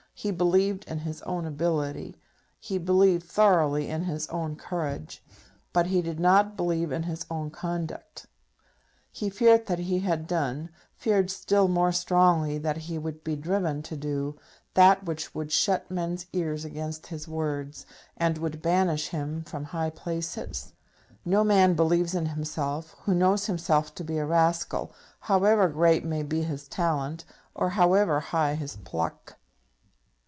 [0.13, 2.15] He believed in his own ability;
[2.59, 5.23] he believed thoroughly in his own courage;
[5.73, 8.27] but he did not believe in his own conduct.
[9.11, 13.81] He feared that he had done, feared still more strongly that he would be driven
[13.81, 14.37] to do,
[14.75, 19.89] that which would shut men's ears against his words, and would banish him from high
[19.89, 20.73] places.
[21.25, 26.21] No man believes in himself who knows himself to be a rascal, however great may
[26.21, 27.25] be his talent,
[27.55, 29.39] or however high his pluck.